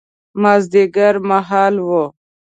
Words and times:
مازیګر 0.41 1.15
مهال 1.29 1.75
و. 1.87 1.89